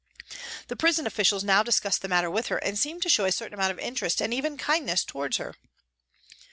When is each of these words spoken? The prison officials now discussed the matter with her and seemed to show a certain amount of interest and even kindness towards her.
The 0.67 0.75
prison 0.75 1.05
officials 1.05 1.43
now 1.43 1.61
discussed 1.61 2.01
the 2.01 2.07
matter 2.07 2.27
with 2.31 2.47
her 2.47 2.57
and 2.57 2.75
seemed 2.75 3.03
to 3.03 3.07
show 3.09 3.25
a 3.25 3.31
certain 3.31 3.53
amount 3.53 3.73
of 3.73 3.77
interest 3.77 4.19
and 4.19 4.33
even 4.33 4.57
kindness 4.57 5.03
towards 5.03 5.37
her. 5.37 5.53